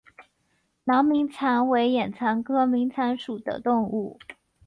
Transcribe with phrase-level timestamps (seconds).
[0.85, 4.17] 囊明蚕为眼蚕科明蚕属的动物。